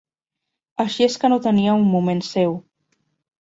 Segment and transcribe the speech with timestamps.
[0.83, 2.57] Així és que no tenia un moment seu